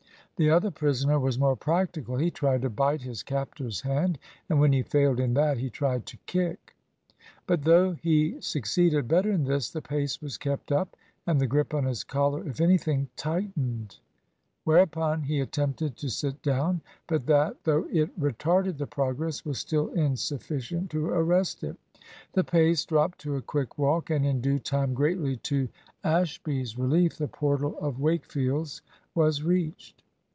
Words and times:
The 0.37 0.49
other 0.49 0.71
prisoner 0.71 1.19
was 1.19 1.37
more 1.37 1.55
practical. 1.55 2.17
He 2.17 2.31
tried 2.31 2.63
to 2.63 2.69
bite 2.71 3.03
his 3.03 3.21
captor's 3.21 3.81
hand, 3.81 4.17
and 4.49 4.59
when 4.59 4.73
he 4.73 4.81
failed 4.81 5.19
in 5.19 5.35
that, 5.35 5.59
he 5.59 5.69
tried 5.69 6.07
to 6.07 6.17
kick. 6.25 6.73
But 7.45 7.61
though 7.61 7.91
he 7.91 8.41
succeeded 8.41 9.07
better 9.07 9.29
in 9.31 9.43
this, 9.43 9.69
the 9.69 9.83
pace 9.83 10.19
was 10.19 10.39
kept 10.39 10.71
up 10.71 10.97
and 11.27 11.39
the 11.39 11.45
grip 11.45 11.75
on 11.75 11.83
his 11.83 12.03
collar, 12.03 12.43
if 12.47 12.59
anything, 12.59 13.07
tightened. 13.15 13.99
Whereupon 14.63 15.21
he 15.21 15.41
attempted 15.41 15.95
to 15.97 16.09
sit 16.09 16.41
down. 16.41 16.81
But 17.05 17.27
that, 17.27 17.63
though 17.63 17.85
it 17.91 18.19
retarded 18.19 18.79
the 18.79 18.87
progress, 18.87 19.45
was 19.45 19.59
still 19.59 19.89
insufficient 19.89 20.89
to 20.89 21.05
arrest 21.05 21.63
it. 21.63 21.77
The 22.33 22.43
pace 22.43 22.83
dropped 22.83 23.19
to 23.19 23.35
a 23.35 23.43
quick 23.43 23.77
walk, 23.77 24.09
and 24.09 24.25
in 24.25 24.41
due 24.41 24.57
time, 24.57 24.95
greatly 24.95 25.37
to 25.37 25.69
Ashby's 26.03 26.79
relief, 26.79 27.15
the 27.17 27.27
portal 27.27 27.77
of 27.79 27.99
Wakefield's 27.99 28.81
was 29.13 29.43
reached. 29.43 29.99